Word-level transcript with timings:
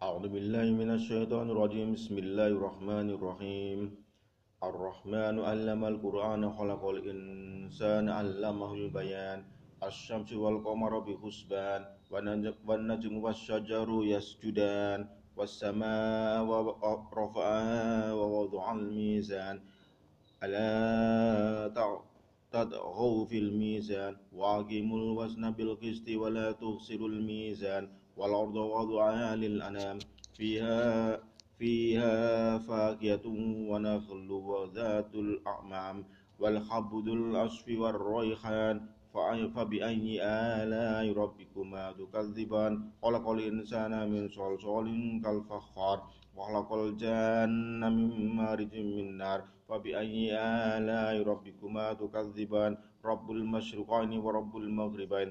أعوذ 0.00 0.32
بالله 0.32 0.66
من 0.80 0.90
الشيطان 0.96 1.52
الرجيم. 1.52 1.92
بسم 1.92 2.16
الله 2.24 2.56
الرحمن 2.56 3.08
الرحيم. 3.16 3.78
الرحمن 4.64 5.34
علم 5.48 5.80
القرآن 5.92 6.42
خلق 6.56 6.82
الإنسان 6.96 8.08
علمه 8.08 8.70
البيان. 8.80 9.38
الشمس 9.84 10.32
والقمر 10.32 10.92
بحسبان 11.06 11.80
والنجم 12.68 13.14
والشجر 13.24 13.88
يسجدان. 14.14 15.00
والسماء 15.36 16.48
رفعها 17.20 18.12
ووضع 18.18 18.64
الميزان. 18.72 19.56
ألا 20.44 21.68
تطغوا 22.52 23.20
في 23.28 23.38
الميزان. 23.44 24.16
وأقيموا 24.32 24.98
الوزن 24.98 25.44
بالقسط 25.50 26.06
ولا 26.22 26.46
تخسروا 26.52 27.08
الميزان. 27.08 27.99
والأرض 28.20 28.56
وضعها 28.76 29.36
للأنام 29.36 29.98
فيها 30.36 30.80
فيها 31.58 32.14
فاكهة 32.68 33.26
ونخل 33.70 34.30
وذات 34.50 35.12
الأعمام 35.14 35.96
والحب 36.40 36.90
ذو 37.06 37.14
العصف 37.14 37.66
والريحان. 37.82 38.76
فبأي 39.54 40.22
آلاء 40.22 41.04
ربكما 41.22 41.84
تكذبان؟ 42.00 42.72
خلق 43.02 43.26
الإنسان 43.36 43.92
من 44.12 44.22
صلصال 44.28 44.86
كالفخار 45.24 45.98
وخلق 46.36 46.70
الجن 46.72 47.82
من 47.96 48.10
مارج 48.38 48.72
من 48.96 49.06
نار. 49.18 49.40
فبأي 49.68 50.30
آلاء 50.76 51.14
ربكما 51.30 51.86
تكذبان؟ 52.02 52.72
رب 53.04 53.26
المشرقين 53.30 54.10
ورب 54.24 54.52
المغربين. 54.64 55.30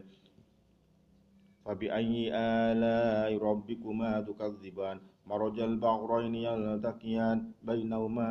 فبأي 1.70 2.34
آلاء 2.34 3.38
ربكما 3.38 4.12
تكذبان؟ 4.26 4.98
مرج 5.30 5.58
البحرين 5.60 6.36
يلتقيان 6.36 7.38
بينهما 7.62 8.30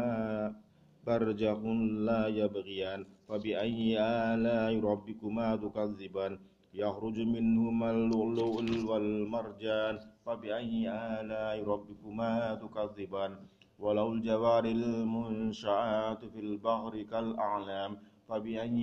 برزخ 1.07 1.61
لا 2.09 2.23
يبغيان. 2.27 3.01
فبأي 3.29 3.95
آلاء 4.35 4.73
ربكما 4.91 5.57
تكذبان؟ 5.57 6.33
يخرج 6.75 7.19
منهما 7.21 7.89
اللؤلؤ 7.91 8.55
والمرجان. 8.91 9.95
فبأي 10.27 10.91
آلاء 10.91 11.57
ربكما 11.73 12.55
تكذبان؟ 12.55 13.33
ولو 13.79 14.13
الجوار 14.13 14.65
المنشآت 14.65 16.25
في 16.25 16.41
البحر 16.47 17.03
كالأعلام. 17.03 17.93
فبأي 18.29 18.79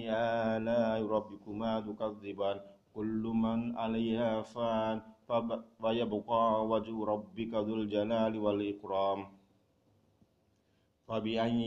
آلاء 0.55 0.99
ربكما 1.15 1.71
تكذبان؟ 1.79 2.57
كل 2.95 3.23
من 3.43 3.77
عليها 3.77 4.41
فان 4.41 5.01
فيبقى 5.81 6.45
وجه 6.71 6.95
ربك 7.05 7.51
ذو 7.53 7.75
الجلال 7.75 8.33
والإكرام 8.39 9.19
فبأي 11.07 11.59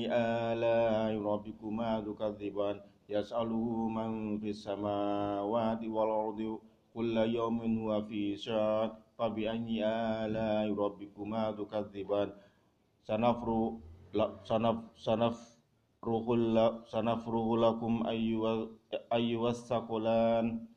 آلاء 0.52 1.12
ربكما 1.22 1.90
تكذبان 2.00 2.76
يسأله 3.08 3.88
من 3.88 4.38
في 4.38 4.50
السماوات 4.50 5.80
والأرض 5.84 6.58
كل 6.94 7.16
يوم 7.16 7.56
هو 7.78 8.02
في 8.08 8.36
شان 8.36 8.90
فبأي 9.18 9.84
آلاء 10.24 10.66
ربكما 10.84 11.42
تكذبان 11.52 12.28
سنفرغ 13.08 13.76
سنفرغ 16.92 17.46
لكم 17.56 17.92
أيها 19.12 19.48
الثقلان 19.50 20.67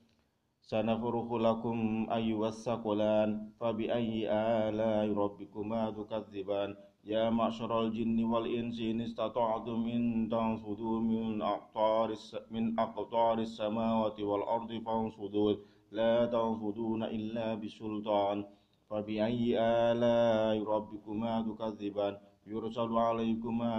سنفرغ 0.71 1.37
لكم 1.37 2.07
أيها 2.11 2.47
الثقلان 2.47 3.29
فبأي 3.59 4.31
آلاء 4.67 5.13
ربكما 5.13 5.81
تكذبان؟ 5.91 6.75
يا 7.05 7.29
معشر 7.29 7.71
الجن 7.81 8.23
والإنس 8.23 8.79
إن 8.79 9.01
استطعتم 9.01 9.79
أن 9.95 10.29
تنفذوا 10.31 10.99
من 10.99 11.41
أقطار 11.41 12.09
من 12.51 12.79
أقطار 12.79 13.39
السماوات 13.39 14.19
والأرض 14.19 14.71
فانفذوا 14.85 15.53
لا 15.91 16.25
تنفذون 16.25 17.03
إلا 17.03 17.55
بسلطان. 17.55 18.45
فبأي 18.89 19.59
آلاء 19.91 20.63
ربكما 20.63 21.33
تكذبان؟ 21.41 22.17
يرسل 22.47 22.91
عليكما 22.97 23.73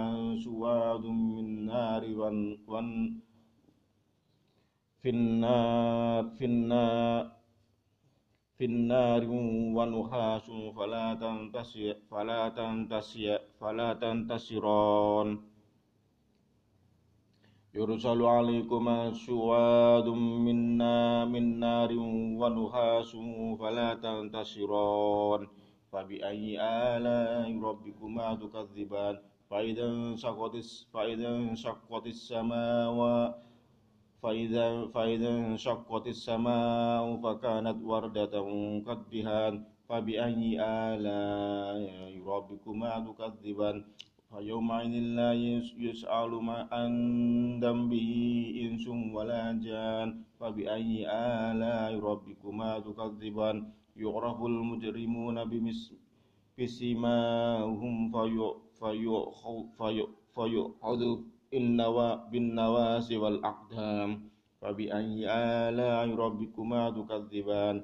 سواد 0.45 1.05
من 1.05 1.65
نار 1.65 2.03
في 5.03 5.09
النار 5.09 6.23
في 6.39 6.45
النار 6.45 7.31
في 8.57 8.65
النار 8.65 9.23
ونحاس 9.77 10.47
فلا 10.77 11.13
تنتصر 11.13 11.93
فلا 12.11 12.49
تنتصر 12.49 13.37
فلا 13.59 13.93
تنتصران. 13.93 15.29
يرسل 17.75 18.21
عليكما 18.21 19.13
سواد 19.13 20.07
من 20.47 20.77
من 21.33 21.59
نار 21.59 21.91
ونحاس 22.41 23.11
فلا 23.59 23.89
تنتصران. 23.93 25.47
فبأي 25.91 26.45
آلاء 26.95 27.61
ربكما 27.67 28.35
تكذبان؟ 28.35 29.15
فإذا 29.49 29.85
انشقت 29.85 30.55
فإذا 30.93 31.29
انشقت 31.35 32.05
السماوات 32.07 33.52
فإذا 34.23 34.87
فإذا 34.95 35.29
انشقت 35.29 36.07
السماء 36.07 37.03
فكانت 37.23 37.77
وردة 37.83 38.35
كالدهان 38.87 39.53
فبأي 39.89 40.43
آلاء 40.63 41.83
ربكما 42.33 42.91
تكذبان؟ 43.07 43.77
فيومئذ 44.29 44.93
لا 45.19 45.31
يسأل 45.87 46.31
عن 46.71 46.91
ذنبه 47.63 48.11
إنس 48.63 48.85
ولا 48.87 49.43
جان 49.65 50.07
فبأي 50.39 50.91
آلاء 51.51 51.91
ربكما 51.99 52.79
تكذبان؟ 52.79 53.55
يعرف 53.95 54.39
المجرمون 54.51 55.37
بسماهم 56.57 57.93
فيؤخذ 60.35 61.07
بالنواس 62.31 63.11
والأقدام. 63.11 64.09
فبأي 64.61 65.27
آلاء 65.29 66.15
ربكما 66.15 66.89
تكذبان؟ 66.89 67.75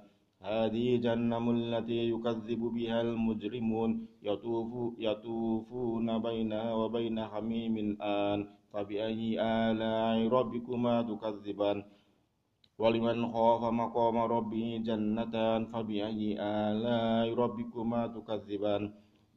هذه 0.42 0.96
جهنم 0.96 1.46
التي 1.50 2.10
يكذب 2.10 2.62
بها 2.76 3.02
المجرمون. 3.02 4.08
يطوف 4.24 4.72
يطوفون 5.00 6.08
بينها 6.20 6.74
وبين 6.74 7.18
حميم 7.26 7.76
آن. 8.02 8.40
فبأي 8.74 9.42
آلاء 9.42 10.28
ربكما 10.28 11.02
تكذبان؟ 11.02 11.84
ولمن 12.80 13.18
خاف 13.34 13.62
مقام 13.64 14.18
ربه 14.18 14.82
جنتان. 14.88 15.66
فبأي 15.66 16.38
آلاء 16.40 17.34
ربكما 17.34 18.08
تكذبان؟ 18.08 18.84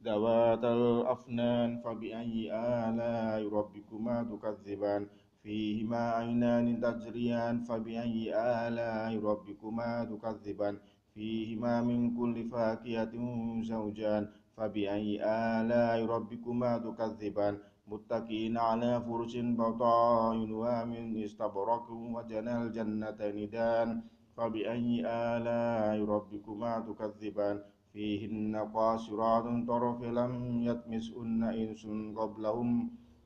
ذوات 0.05 0.63
الأفنان 0.63 1.69
فبأي 1.83 2.51
آلاء 2.51 3.41
ربكما 3.57 4.15
تكذبان؟ 4.31 5.07
فيهما 5.43 6.01
عينان 6.11 6.65
تجريان 6.81 7.55
فبأي 7.67 8.35
آلاء 8.35 9.11
ربكما 9.29 9.89
تكذبان؟ 10.11 10.75
فيهما 11.13 11.81
من 11.81 11.99
كل 12.17 12.35
فاكهة 12.49 13.13
زوجان 13.71 14.23
فبأي 14.57 15.09
آلاء 15.23 16.05
ربكما 16.05 16.71
تكذبان؟ 16.77 17.57
متكئين 17.87 18.57
على 18.57 19.01
فرش 19.07 19.33
بطائنها 19.59 20.85
من 20.85 21.23
استبرق 21.23 21.85
وجنى 22.15 22.53
الجنتين 22.61 23.49
دان 23.49 23.89
فبأي 24.35 24.89
آلاء 25.05 26.05
ربكما 26.05 26.71
تكذبان؟ 26.87 27.57
فيهن 27.93 28.55
قاصرات 28.75 29.45
طرف 29.67 30.01
لم 30.19 30.33
يطمسهن 30.69 31.41
إنس 31.43 31.83
قبلهم 32.19 32.69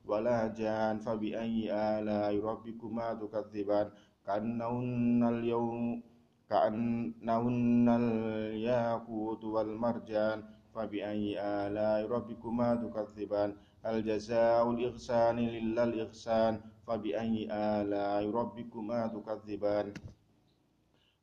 ولا 0.04 0.46
جان 0.60 0.98
فبأي 0.98 1.72
آلاء 1.72 2.32
ربكما 2.44 3.06
تكذبان؟ 3.14 3.86
كأنهن 4.26 5.22
اليوم 5.34 6.02
كأنهن 6.50 7.86
الياقوت 7.88 9.44
والمرجان 9.44 10.38
فبأي 10.74 11.24
آلاء 11.40 12.00
ربكما 12.14 12.68
تكذبان؟ 12.74 13.50
الجزاء 13.86 14.70
الإحسان 14.70 15.38
إلا 15.38 15.82
الإحسان 15.84 16.60
فبأي 16.86 17.34
آلاء 17.52 18.30
ربكما 18.30 19.00
تكذبان؟ 19.16 19.86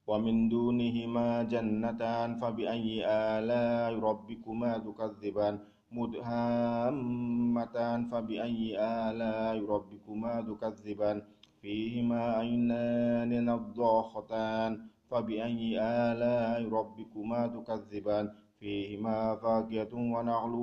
ومن 0.07 0.49
دونهما 0.49 1.43
جنتان 1.43 2.29
فبأي 2.41 3.05
آلاء 3.05 3.99
ربكما 3.99 4.77
تكذبان؟ 4.77 5.59
مدهامتان 5.91 7.99
فبأي 8.11 8.61
آلاء 8.79 9.65
ربكما 9.73 10.33
تكذبان؟ 10.49 11.21
فيهما 11.61 12.21
عينان 12.37 13.31
نضاختان 13.49 14.71
فبأي 15.09 15.81
آلاء 15.81 16.69
ربكما 16.77 17.47
تكذبان؟ 17.47 18.25
فيهما 18.59 19.35
فاكهة 19.35 19.93
ونعل 19.93 20.53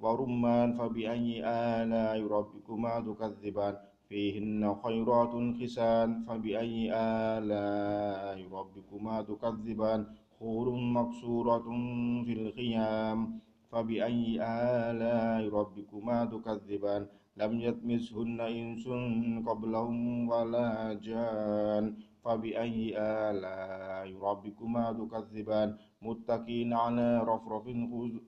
ورمان 0.00 0.68
فبأي 0.78 1.28
آلاء 1.80 2.18
ربكما 2.36 2.92
تكذبان؟ 3.08 3.74
فيهن 4.14 4.62
خيرات 4.84 5.34
حسان 5.58 6.08
فبأي 6.26 6.76
آلاء 7.34 8.38
ربكما 8.58 9.16
تكذبان؟ 9.30 10.00
حور 10.38 10.66
مقصورة 10.98 11.66
في 12.24 12.32
الخيام 12.40 13.18
فبأي 13.70 14.38
آلاء 14.90 15.40
ربكما 15.58 16.18
تكذبان؟ 16.34 17.02
لم 17.36 17.52
يتمسهن 17.66 18.40
إنس 18.40 18.84
قبلهم 19.48 20.28
ولا 20.28 20.68
جان 21.06 21.84
فبأي 22.24 22.78
آلاء 23.28 24.08
ربكما 24.28 24.84
تكذبان؟ 25.00 25.68
متكين 26.02 26.70
على 26.72 27.08
رفرف 27.30 27.66
خضر 27.90 28.23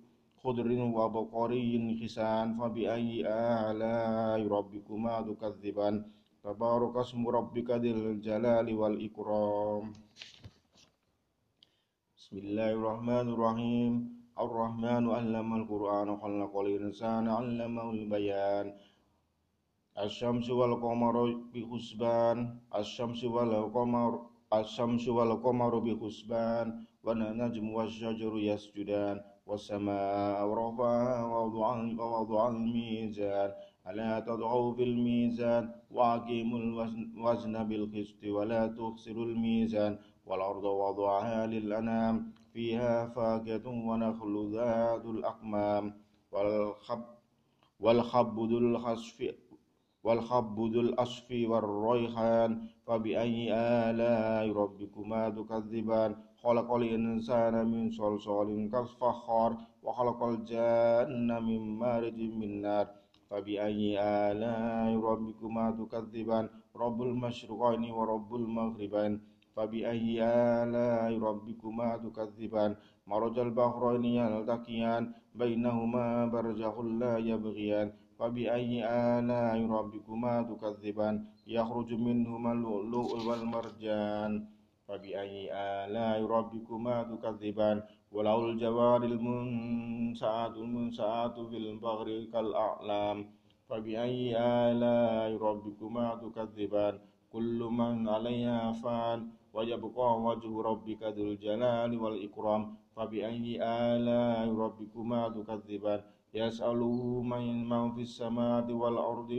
وبقري 0.46 1.98
حسان 2.02 2.46
فبأي 2.58 3.26
آلاء 3.66 4.40
ربكما 4.56 5.14
تكذبان 5.28 5.94
تبارك 6.44 6.94
اسم 6.96 7.22
ربك 7.28 7.68
ذي 7.82 7.90
الجلال 7.90 8.66
والإكرام 8.80 9.84
بسم 12.18 12.34
الله 12.38 12.70
الرحمن 12.78 13.26
الرحيم 13.34 13.92
الرحمن 14.44 15.02
علم 15.16 15.48
القرآن 15.60 16.08
خلق 16.22 16.54
الإنسان 16.64 17.24
علمه 17.38 17.86
البيان 17.90 18.66
الشمس 19.98 20.46
والقمر 20.50 21.16
بحسبان 21.54 22.38
الشمس 22.80 23.20
والقمر 23.34 24.12
الشمس 24.60 25.04
والقمر 25.16 25.72
بحسبان 25.86 26.66
والنجم 27.04 27.66
والشجر 27.76 28.32
يسجدان 28.50 29.16
والسماء 29.46 30.48
رفعها 30.48 31.24
ووضع 31.24 32.48
الميزان. 32.48 33.50
ألا 33.88 34.20
تضعوا 34.20 34.74
في 34.74 34.82
الميزان؟ 34.82 35.70
وأقيموا 35.90 36.58
الوزن 36.58 37.64
بالقسط 37.68 38.24
ولا 38.24 38.66
تخسروا 38.66 39.24
الميزان. 39.24 39.98
والأرض 40.26 40.64
وضعها 40.64 41.46
للأنام 41.46 42.32
فيها 42.52 43.06
فاكهة 43.06 43.66
ونخل 43.68 44.34
ذات 44.52 45.04
الأقمام. 45.04 45.84
والخب 46.32 47.04
والخب 47.80 48.36
ذو 48.50 48.58
الخصف 48.58 49.18
والخب 50.04 50.56
ذو 50.60 50.80
الأصف 50.80 51.28
والريحان. 51.50 52.50
فبأي 52.86 53.54
آلاء 53.54 54.52
ربكما 54.52 55.30
تكذبان؟ 55.30 56.16
خلق 56.46 56.70
الإنسان 56.74 57.54
من 57.72 57.90
صلصال 57.90 58.48
كالفخار 58.72 59.50
وخلق 59.82 60.20
الجن 60.22 61.28
من 61.48 61.60
مارج 61.82 62.18
من 62.40 62.50
نار 62.62 62.86
فبأي 63.30 63.98
آلاء 64.30 64.90
ربكما 65.10 65.64
تكذبان 65.80 66.44
رب 66.76 66.98
المشرقين 67.02 67.82
ورب 67.90 68.30
المغربين 68.34 69.12
فبأي 69.56 70.22
آلاء 70.62 71.18
ربكما 71.28 71.88
تكذبان 72.04 72.70
مرج 73.06 73.36
البحرين 73.38 74.04
يلتقيان 74.04 75.02
بينهما 75.34 76.06
برزخ 76.32 76.74
لا 77.02 77.14
يبغيان 77.30 77.88
فبأي 78.18 78.72
آلاء 79.18 79.58
ربكما 79.78 80.34
تكذبان 80.50 81.14
يخرج 81.46 81.90
منهما 82.08 82.50
اللؤلؤ 82.52 83.08
والمرجان 83.28 84.32
فبأي 84.88 85.52
آلاء 85.52 86.24
ربكما 86.26 87.02
تكذبان 87.02 87.82
وله 88.12 88.38
الجوار 88.50 89.02
المنسعات 89.04 90.54
المنسعات 90.56 91.40
في 91.40 91.56
البغر 91.56 92.24
كالأعلام 92.32 93.18
فبأي 93.68 94.36
آلاء 94.38 95.36
ربكما 95.42 96.14
تكذبان 96.14 96.98
كل 97.32 97.58
من 97.78 98.08
عليها 98.08 98.72
فان 98.72 99.28
ويبقى 99.52 100.20
وجه 100.20 100.62
ربك 100.62 101.02
ذو 101.02 101.24
الجلال 101.32 101.98
والإكرام 101.98 102.62
فبأي 102.96 103.62
آلاء 103.62 104.54
ربكما 104.54 105.28
تكذبان 105.28 106.00
يسأله 106.34 107.22
من 107.22 107.90
في 107.94 108.02
السماء 108.02 108.72
والأرض 108.72 109.30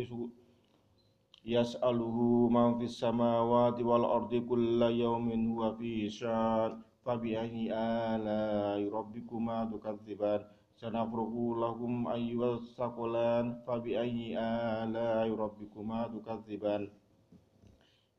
يسأله 1.48 2.18
من 2.56 2.78
في 2.78 2.84
السماوات 2.84 3.82
والأرض 3.82 4.36
كل 4.36 4.82
يوم 4.82 5.28
هو 5.52 5.76
في 5.80 6.10
شان 6.10 6.82
فبأي 7.06 7.72
آلاء 8.14 8.80
ربكما 8.98 9.58
تكذبان 9.74 10.42
سنفرغ 10.76 11.34
لكم 11.64 12.08
أيها 12.08 12.54
الثقلان 12.54 13.46
فبأي 13.68 14.40
آلاء 14.84 15.28
ربكما 15.44 16.00
تكذبان 16.08 16.90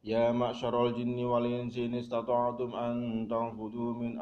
يا 0.05 0.33
معشر 0.33 0.87
الجن 0.87 1.25
والإنس 1.25 1.79
إن 1.79 1.95
استطعتم 1.95 2.71
أن 2.75 2.97
تنفذوا 3.31 3.93
من 3.95 4.13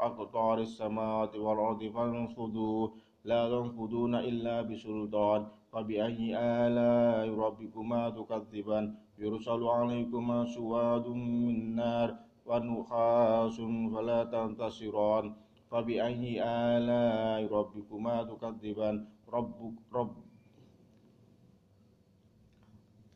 أقطار 0.00 0.58
السماوات 0.58 1.36
والأرض 1.36 1.82
فانفذوا 1.94 2.88
لا 3.30 3.42
تنفذون 3.52 4.14
إلا 4.14 4.56
بسلطان 4.68 5.40
فبأي 5.72 6.36
آلاء 6.64 7.26
ربكما 7.44 8.02
تكذبان؟ 8.18 8.84
يرسل 9.18 9.62
عليكما 9.76 10.38
سواد 10.56 11.06
من 11.46 11.76
نار 11.76 12.08
ونخاس 12.48 13.56
فلا 13.92 14.20
تنتصران. 14.32 15.26
فبأي 15.70 16.24
آلاء 16.74 17.40
ربكما 17.58 18.16
تكذبان؟ 18.30 18.96
ربك 19.28 19.76
رب 19.92 20.16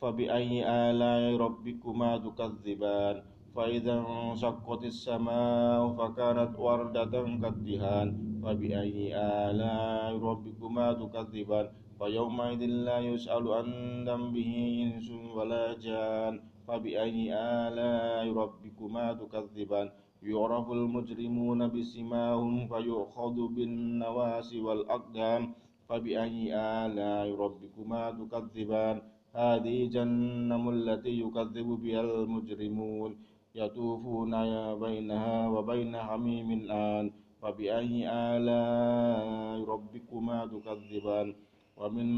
فبأي 0.00 0.52
آلاء 0.68 1.36
ربكما 1.44 2.10
تكذبان؟ 2.26 3.16
فإذا 3.56 3.94
انشقت 4.08 4.84
السماء 4.84 5.80
فكانت 5.98 6.52
وردة 6.58 7.14
كالدهان 7.42 8.08
فبأي 8.42 9.16
آلاء 9.16 10.18
ربكما 10.18 10.86
تكذبان؟ 10.92 11.66
فيومئذ 11.98 12.62
لا 12.88 12.98
يسأل 12.98 13.44
عن 13.56 13.68
ذنبه 14.08 14.50
إنس 14.82 15.08
ولا 15.36 15.66
جان 15.86 16.40
فبأي 16.68 17.34
آلاء 17.34 18.32
ربكما 18.42 19.12
تكذبان؟ 19.12 19.88
يعرف 20.22 20.66
المجرمون 20.70 21.60
بسماهم 21.74 22.68
فيؤخذ 22.68 23.36
بالنواس 23.56 24.54
والأقدام 24.54 25.42
فبأي 25.88 26.54
آلاء 26.84 27.26
ربكما 27.44 28.02
تكذبان؟ 28.10 28.96
هذه 29.34 29.78
جهنم 29.94 30.64
التي 30.68 31.20
يكذب 31.20 31.68
بها 31.82 32.00
المجرمون 32.00 33.31
يطوفون 33.54 34.32
بينها 34.74 35.48
وبين 35.48 35.96
حميم 35.96 36.48
الآن 36.50 37.12
فبأي 37.42 38.08
آلاء 38.08 39.64
ربكما 39.64 40.46
تكذبان؟ 40.46 41.34
ومن 41.76 42.08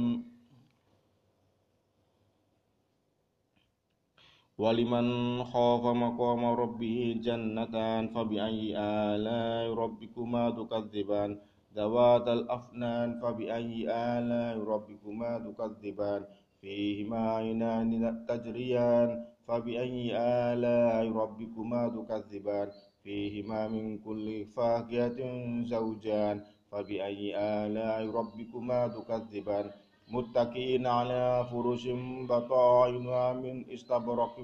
ولمن 4.58 5.06
خاف 5.44 5.82
مقام 6.04 6.44
ربه 6.44 7.20
جنتان 7.26 8.08
فبأي 8.14 8.78
آلاء 8.78 9.74
ربكما 9.74 10.50
تكذبان؟ 10.50 11.30
ذوات 11.74 12.28
الأفنان 12.28 13.20
فبأي 13.20 13.90
آلاء 13.90 14.58
ربكما 14.58 15.30
تكذبان؟ 15.38 16.22
فيهما 16.60 17.30
عينان 17.30 18.24
تجريان 18.28 19.33
فبأي 19.46 20.16
آلاء 20.52 21.12
ربكما 21.12 21.82
تكذبان؟ 21.88 22.68
فيهما 23.02 23.68
من 23.68 23.98
كل 23.98 24.44
فاكهة 24.56 25.20
زوجان. 25.64 26.36
فبأي 26.70 27.22
آلاء 27.36 28.00
ربكما 28.18 28.88
تكذبان؟ 28.88 29.66
متكئين 30.14 30.86
على 30.86 31.46
فرش 31.50 31.84
بطائنها 32.30 33.32
من 33.32 33.56
استبرق 33.74 34.36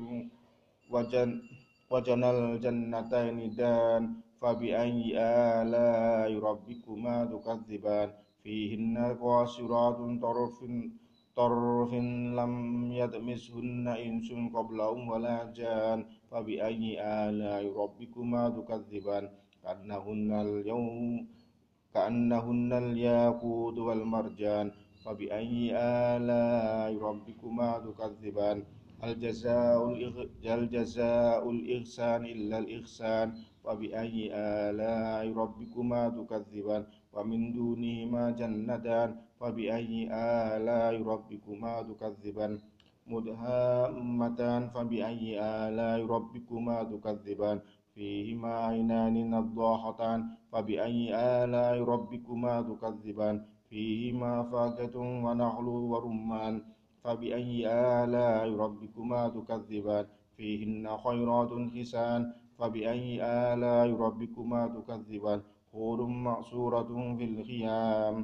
وجن 0.93 1.31
وجن 1.91 2.25
الجنتين 2.25 3.39
دان. 3.57 4.03
فبأي 4.41 5.19
آلاء 5.61 6.31
ربكما 6.49 7.17
تكذبان؟ 7.25 8.09
فيهن 8.43 8.97
قاصرات 9.21 9.99
طرف 10.23 10.57
طرف 11.41 11.93
لم 12.41 12.55
يدمسهن 13.01 13.87
إنس 14.07 14.29
قبلهم 14.57 15.01
ولا 15.13 15.39
جان 15.59 15.99
فبأي 16.31 16.83
آلاء 17.27 17.63
ربكما 17.83 18.43
تكذبان 18.57 19.25
كأنهن 19.63 20.31
اليوم 20.47 21.27
كأنهن 21.95 22.71
الياقوت 22.85 23.77
والمرجان 23.87 24.67
فبأي 25.05 25.55
آلاء 26.13 26.91
ربكما 27.09 27.71
تكذبان 27.87 28.59
الجزاء 29.05 29.81
الجزاء 30.59 31.43
الإحسان 31.57 32.21
إلا 32.35 32.57
الإحسان 32.63 33.27
فبأي 33.65 34.17
آلاء 34.69 35.23
ربكما 35.43 36.03
تكذبان 36.19 36.83
ومن 37.15 37.53
دونهما 37.53 38.31
جنتان 38.41 39.11
فبأي 39.41 39.93
آلاء 40.55 40.95
ربكما 41.03 41.73
تكذبان؟ 41.89 42.53
مدهامتان 43.07 44.63
فبأي 44.75 45.23
آلاء 45.41 45.99
ربكما 46.07 46.77
تكذبان؟ 46.93 47.59
فيهما 47.95 48.53
عينان 48.67 49.15
نضاحتان 49.35 50.21
فبأي 50.53 51.01
آلاء 51.43 51.77
ربكما 51.93 52.55
تكذبان؟ 52.71 53.37
فيهما 53.71 54.33
فاكهة 54.43 54.97
ونخل 55.25 55.69
ورمان 55.93 56.55
فبأي 57.05 57.67
آلاء 58.03 58.47
ربكما 58.65 59.29
تكذبان؟ 59.29 60.05
فيهن 60.37 60.97
خيرات 61.05 61.51
حسان 61.75 62.21
فبأي 62.59 63.07
آلاء 63.23 63.89
ربكما 64.05 64.61
تكذبان؟ 64.77 65.41
خور 65.73 66.07
مقصورة 66.07 66.91
في 67.19 67.25
الخيام. 67.25 68.17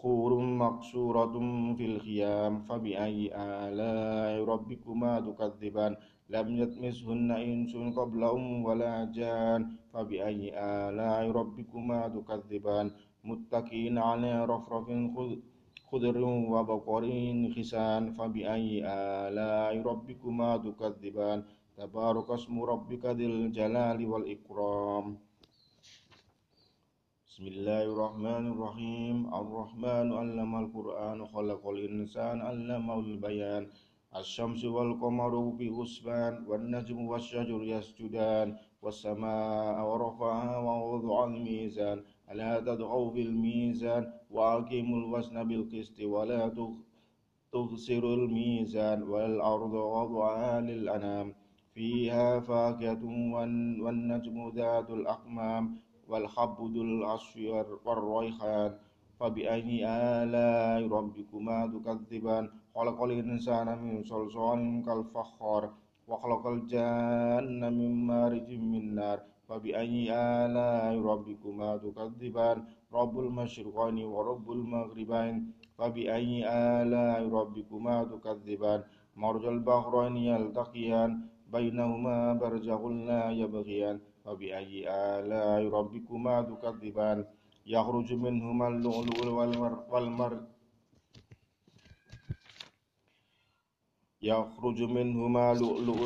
خور 0.00 0.32
مقصورة 0.62 1.34
في 1.76 1.84
الخيام. 1.92 2.52
فبأي 2.68 3.18
آلاء 3.34 4.44
ربكما 4.52 5.12
تكذبان؟ 5.20 5.92
لم 6.34 6.46
يطمسهن 6.62 7.30
إنس 7.30 7.72
قبلهم 7.98 8.64
ولا 8.64 8.94
جان. 9.16 9.60
فبأي 9.92 10.40
آلاء 10.56 11.30
ربكما 11.30 12.08
تكذبان؟ 12.08 12.86
متكئين 13.24 13.98
على 13.98 14.44
رفرف 14.44 14.86
خضر 15.90 16.24
وبقر 16.54 17.04
خسان. 17.56 18.02
فبأي 18.16 18.68
آلاء 19.28 19.72
ربكما 19.90 20.50
تكذبان؟ 20.56 21.38
تبارك 21.76 22.30
اسم 22.30 22.54
ربك 22.62 23.04
ذي 23.06 23.26
الجلال 23.26 24.06
والإكرام. 24.06 25.06
بسم 27.40 27.48
الله 27.48 27.82
الرحمن 27.82 28.44
الرحيم. 28.52 29.16
الرحمن 29.34 30.06
علم 30.12 30.52
القرآن 30.64 31.18
خلق 31.24 31.68
الإنسان 31.68 32.40
علمه 32.40 32.98
البيان. 33.00 33.66
الشمس 34.16 34.64
والقمر 34.64 35.32
بحسبان 35.58 36.44
والنجم 36.48 36.98
والشجر 37.10 37.60
يسجدان 37.64 38.56
والسماء 38.82 39.76
ورفعها 39.88 40.56
ووضع 40.58 41.24
الميزان. 41.24 41.98
ألا 42.30 42.60
تدعوا 42.60 43.10
في 43.10 43.22
الميزان؟ 43.22 44.12
وأقيموا 44.30 44.98
الوزن 44.98 45.36
بالقسط 45.48 46.00
ولا 46.00 46.42
تغسر 47.52 48.04
الميزان. 48.14 49.02
والأرض 49.02 49.74
وضعها 49.74 50.60
للأنام. 50.60 51.34
فيها 51.74 52.40
فاكهة 52.40 53.04
والنجم 53.84 54.36
ذات 54.56 54.90
الأقمام. 54.90 55.89
والحب 56.10 56.56
ذو 56.74 56.82
العصف 56.82 57.34
والريحان 57.86 58.70
فبأي 59.20 59.86
آلاء 60.22 60.88
ربكما 60.96 61.58
تكذبان. 61.74 62.44
خلق 62.74 62.98
الإنسان 63.02 63.68
من 63.84 64.02
صلصال 64.02 64.60
كالفخار 64.86 65.62
وخلق 66.08 66.44
الجان 66.46 67.60
من 67.78 67.90
مارج 68.10 68.48
من 68.72 68.94
نار 68.94 69.18
فبأي 69.48 69.96
آلاء 70.44 70.94
ربكما 71.10 71.76
تكذبان. 71.84 72.58
رب 72.98 73.14
المشرقين 73.18 73.96
ورب 74.14 74.46
المغربين 74.58 75.34
فبأي 75.78 76.30
آلاء 76.82 77.20
ربكما 77.38 77.96
تكذبان. 78.12 78.80
مرج 79.16 79.44
البحرين 79.46 80.16
يلتقيان 80.16 81.10
بينهما 81.52 82.18
برزخ 82.40 82.82
لا 83.08 83.22
يبغيان 83.30 83.96
فبأي 84.24 84.74
آلاء 84.86 85.60
ربكما 85.78 86.34
تكذبان. 86.50 87.18
يخرج 87.66 88.08
منهما 88.24 88.66
اللؤلؤ 88.68 89.18
والمر 89.92 90.34
يخرج 94.22 94.78
منهما 94.82 95.46
لؤلؤ 95.60 96.00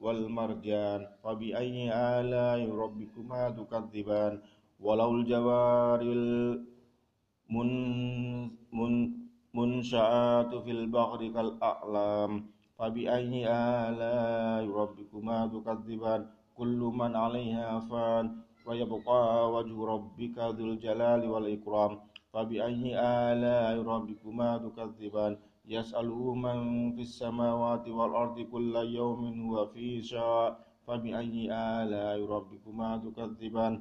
والمرجان. 0.00 1.00
فبأي 1.22 1.76
آلاء 2.18 2.60
ربكما 2.82 3.42
تكذبان. 3.58 4.34
ولو 4.80 5.10
الجوار 5.16 6.00
المنشآت 9.54 10.52
في 10.64 10.70
البحر 10.70 11.20
كالأعلام. 11.34 12.32
فبأي 12.78 13.32
آلاء 13.88 14.62
ربكما 14.80 15.38
تكذبان 15.54 16.20
كل 16.58 16.80
من 17.00 17.16
عليها 17.16 17.80
فان 17.90 18.24
ويبقى 18.66 19.22
وجه 19.54 19.76
ربك 19.94 20.36
ذو 20.56 20.64
الجلال 20.72 21.22
والإكرام 21.30 21.92
فبأي 22.32 22.82
آلاء 23.30 23.74
ربكما 23.82 24.48
تكذبان 24.64 25.32
يسأله 25.68 26.34
من 26.34 26.58
في 26.96 27.02
السماوات 27.08 27.88
والأرض 27.88 28.40
كل 28.52 28.74
يوم 28.76 29.20
هو 29.50 29.66
في 29.66 30.02
شاء 30.02 30.46
فبأي 30.86 31.36
آلاء 31.52 32.18
ربكما 32.34 32.88
تكذبان 33.04 33.72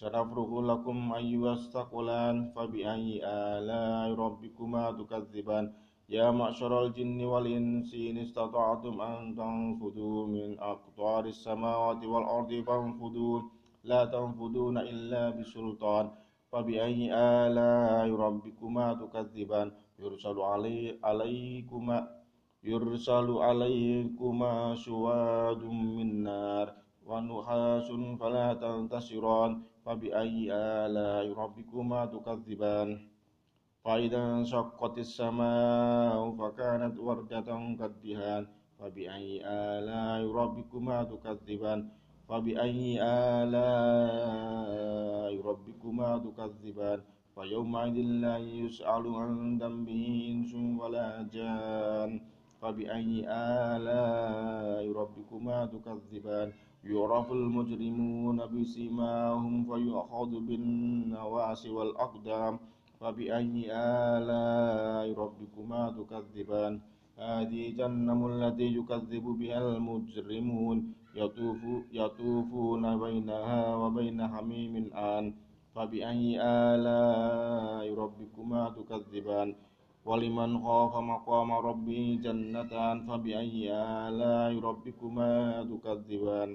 سنفرغ 0.00 0.50
لكم 0.70 1.12
أيها 1.12 1.52
الثقلان 1.52 2.36
فبأي 2.56 3.08
آلاء 3.24 4.14
ربكما 4.24 4.84
تكذبان 5.00 5.64
يا 6.08 6.30
معشر 6.30 6.86
الجن 6.86 7.24
والإنس 7.24 7.94
إن 7.94 8.18
استطعتم 8.18 9.00
أن 9.00 9.34
تنفذوا 9.36 10.26
من 10.26 10.58
أقطار 10.60 11.24
السماوات 11.24 12.04
والأرض 12.04 12.52
فانفذوا 12.66 13.42
لا 13.84 14.04
تنفذون 14.04 14.78
إلا 14.78 15.30
بسلطان 15.30 16.10
فبأي 16.52 17.14
آلاء 17.14 18.10
ربكما 18.10 18.94
تكذبان 18.94 19.72
يرسل 19.98 20.38
علي 20.40 20.98
عليكما 21.04 21.98
يرسل 22.64 23.30
عليكما 23.30 24.74
شواد 24.74 25.62
من 25.64 26.22
نار 26.22 26.74
ونحاس 27.06 27.88
فلا 28.20 28.54
تنتصران 28.54 29.62
فبأي 29.84 30.52
آلاء 30.52 31.32
ربكما 31.32 32.06
تكذبان 32.06 33.13
فإذا 33.84 34.22
انشقت 34.36 34.98
السماء 34.98 36.30
فكانت 36.40 36.98
وردة 36.98 37.48
كالدهان 37.78 38.46
فبأي 38.78 39.28
آلاء 39.44 40.32
ربكما 40.32 41.04
تكذبان 41.04 41.88
فبأي 42.28 43.02
آلاء 43.42 45.32
ربكما 45.50 46.18
تكذبان 46.18 47.00
فيومئذ 47.34 47.96
لا 48.24 48.38
يسأل 48.38 49.04
عن 49.14 49.58
ذنبه 49.58 50.04
إنس 50.32 50.54
ولا 50.80 51.28
جان 51.32 52.20
فبأي 52.62 53.24
آلاء 53.74 54.92
ربكما 54.92 55.66
تكذبان 55.66 56.52
يعرف 56.84 57.32
المجرمون 57.32 58.38
بسيماهم 58.46 59.64
فيؤخذ 59.64 60.30
بالنواصي 60.40 61.70
والأقدام 61.70 62.58
فبأي 63.04 63.68
آلاء 64.16 65.06
ربكما 65.12 65.82
تكذبان؟ 65.98 66.80
هذه 67.18 67.62
جهنم 67.78 68.20
التي 68.32 68.66
يكذب 68.78 69.24
بها 69.40 69.76
المجرمون. 69.76 70.78
يطوف 71.14 71.60
يطوفون 71.92 72.84
بينها 73.04 73.76
وبين 73.76 74.28
حميم 74.28 74.74
آن 74.94 75.24
فبأي 75.74 76.40
آلاء 76.40 77.94
ربكما 77.94 78.62
تكذبان؟ 78.78 79.48
ولمن 80.04 80.50
خاف 80.64 80.92
مقام 80.96 81.52
ربه 81.52 82.18
جنتان 82.24 82.96
فبأي 83.08 83.72
آلاء 84.08 84.52
ربكما 84.68 85.32
تكذبان؟ 85.72 86.50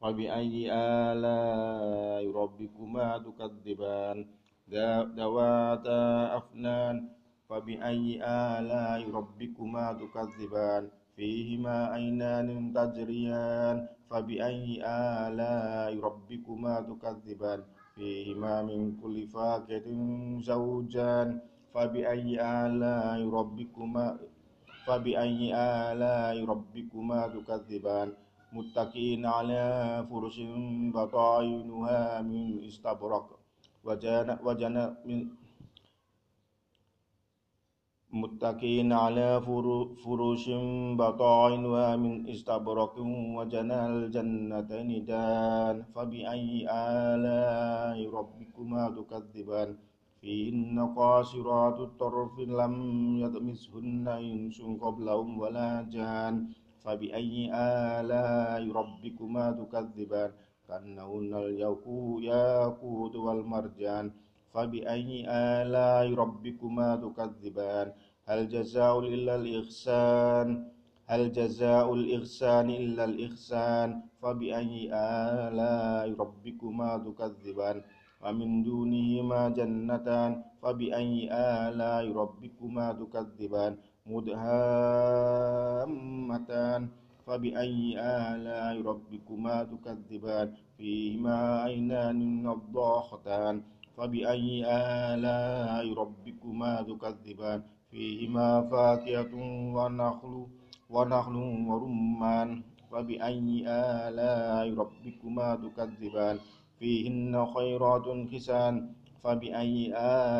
فبأي 0.00 0.72
آلاء 0.72 2.24
ربكما 2.40 3.18
تكذبان؟ 3.18 4.39
ذواتا 4.72 6.36
أفنان 6.36 7.08
فبأي 7.48 8.22
آلاء 8.22 9.10
ربكما 9.10 9.92
تكذبان 9.92 10.88
فيهما 11.16 11.76
عينان 11.86 12.72
تجريان 12.72 13.76
فبأي 14.10 14.82
آلاء 15.26 16.00
ربكما 16.00 16.74
تكذبان 16.80 17.60
فيهما 17.94 18.62
من 18.62 18.96
كل 19.02 19.26
فاكهة 19.28 19.88
زوجان 20.40 21.40
فبأي 21.74 22.28
آلاء 22.66 23.28
ربكما 23.28 24.18
فبأي 24.86 25.54
آلاء 25.54 26.44
ربكما 26.44 27.20
تكذبان 27.26 28.08
متكئين 28.52 29.26
على 29.26 29.64
فرش 30.10 30.40
بطائنها 30.94 32.22
من 32.22 32.64
استبرق 32.64 33.39
وجنى 33.84 34.34
وجنى 34.46 34.84
من 35.06 35.18
متكئين 38.12 38.92
على 38.92 39.40
فروش 40.04 40.44
بطائنها 41.00 41.96
من 41.96 42.28
استبرق 42.32 42.94
وجنى 43.38 43.80
الجنتين 43.86 44.90
دان 45.04 45.76
فبأي 45.94 46.66
آلاء 46.70 47.98
ربكما 48.18 48.82
تكذبان؟ 48.96 49.70
فيهن 50.20 50.76
قاصرات 50.98 51.78
الطرف 51.80 52.34
لم 52.60 52.74
يطمسهن 53.24 54.06
إنس 54.08 54.58
قبلهم 54.84 55.38
ولا 55.40 55.70
جان 55.94 56.34
فبأي 56.82 57.34
آلاء 57.54 58.62
ربكما 58.78 59.44
تكذبان؟ 59.60 60.30
كأنهن 60.70 61.34
الياقوت 61.34 63.14
والمرجان. 63.16 64.06
فبأي 64.54 65.10
آلاء 65.26 66.06
ربكما 66.14 66.88
تكذبان؟ 67.04 67.86
هل 68.28 68.40
جزاء 68.48 68.94
إلا 69.14 69.34
الإحسان؟ 69.42 70.48
هل 71.10 71.22
جزاء 71.32 71.86
الإحسان 71.94 72.66
إلا 72.70 73.04
الإحسان؟ 73.10 73.88
فبأي 74.22 74.74
آلاء 74.94 76.06
ربكما 76.22 76.90
تكذبان؟ 77.06 77.76
ومن 78.22 78.50
دونهما 78.62 79.40
جنتان. 79.58 80.32
فبأي 80.62 81.14
آلاء 81.66 82.04
ربكما 82.22 82.86
تكذبان؟ 83.00 83.72
مدهامتان. 86.30 86.82
فبأي 87.30 87.94
آلاء 87.94 88.82
ربكما 88.82 89.56
تكذبان؟ 89.64 90.46
فيهما 90.78 91.38
عينان 91.62 92.42
نضاختان. 92.42 93.62
فبأي 93.96 94.66
آلاء 94.66 95.94
ربكما 95.94 96.82
تكذبان؟ 96.82 97.62
فيهما 97.90 98.48
فاكهة 98.70 99.34
ونخل 99.76 100.46
ونخل 100.90 101.36
ورمان. 101.70 102.62
فبأي 102.90 103.48
آلاء 103.68 104.74
ربكما 104.74 105.48
تكذبان؟ 105.64 106.36
فيهن 106.78 107.46
خيرات 107.54 108.06
حسان. 108.32 108.74
فبأي 109.22 109.92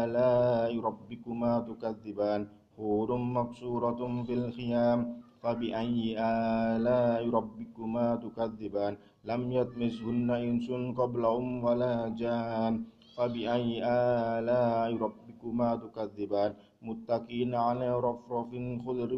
آلاء 0.03 0.73
ربكما 0.81 1.53
تكذبان 1.69 2.41
حور 2.77 3.09
مقصورة 3.17 4.01
في 4.27 4.35
الخيام 4.41 4.99
فبأي 5.43 6.17
آلاء 6.21 7.23
ربكما 7.31 8.07
تكذبان 8.25 8.97
لم 9.25 9.43
يطمسهن 9.53 10.29
إنس 10.31 10.69
قبلهم 10.99 11.65
ولا 11.65 11.95
جان 12.21 12.85
فبأي 13.17 13.69
آلاء 13.85 14.91
ربكما 15.05 15.69
تكذبان 15.85 16.51
متكئين 16.83 17.55
على 17.55 17.89
رفرف 18.01 18.51
خضر 18.85 19.13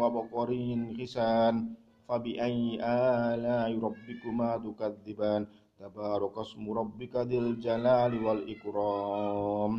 وبقر 0.00 0.50
حسان 0.98 1.54
فبأي 2.08 2.60
آلاء 3.32 3.70
ربكما 3.86 4.50
تكذبان 4.66 5.42
تبارك 5.78 6.38
اسم 6.38 6.64
ربك 6.78 7.16
ذي 7.16 7.38
الجلال 7.38 8.24
والإكرام 8.24 9.72